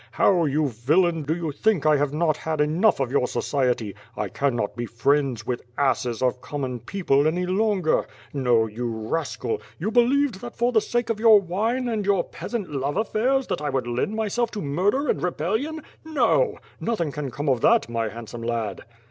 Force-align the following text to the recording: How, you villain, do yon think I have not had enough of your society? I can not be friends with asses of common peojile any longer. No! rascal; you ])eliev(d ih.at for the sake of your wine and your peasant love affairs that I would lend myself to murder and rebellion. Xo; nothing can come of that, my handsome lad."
How, 0.13 0.45
you 0.45 0.69
villain, 0.69 1.21
do 1.21 1.35
yon 1.35 1.51
think 1.53 1.85
I 1.85 1.95
have 1.97 2.11
not 2.11 2.37
had 2.37 2.59
enough 2.59 2.99
of 2.99 3.11
your 3.11 3.27
society? 3.27 3.93
I 4.17 4.29
can 4.29 4.55
not 4.55 4.75
be 4.75 4.87
friends 4.87 5.45
with 5.45 5.61
asses 5.77 6.23
of 6.23 6.41
common 6.41 6.79
peojile 6.79 7.27
any 7.27 7.45
longer. 7.45 8.07
No! 8.33 8.63
rascal; 8.67 9.61
you 9.77 9.91
])eliev(d 9.91 10.37
ih.at 10.41 10.55
for 10.55 10.71
the 10.71 10.81
sake 10.81 11.11
of 11.11 11.19
your 11.19 11.39
wine 11.39 11.87
and 11.87 12.03
your 12.03 12.23
peasant 12.23 12.71
love 12.71 12.97
affairs 12.97 13.45
that 13.45 13.61
I 13.61 13.69
would 13.69 13.85
lend 13.85 14.15
myself 14.15 14.49
to 14.53 14.59
murder 14.63 15.07
and 15.07 15.21
rebellion. 15.21 15.83
Xo; 16.03 16.57
nothing 16.79 17.11
can 17.11 17.29
come 17.29 17.47
of 17.47 17.61
that, 17.61 17.87
my 17.87 18.09
handsome 18.09 18.41
lad." 18.41 18.81